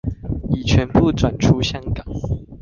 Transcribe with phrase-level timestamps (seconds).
[0.49, 2.03] 已全部轉出香港